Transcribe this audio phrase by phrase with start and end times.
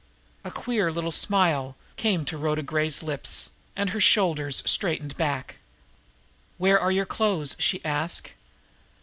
[0.43, 5.57] A queer little smile came to Rhoda Gray's lips, and her shoulders straightened back.
[6.57, 8.29] "Where are your clothes?" she asked.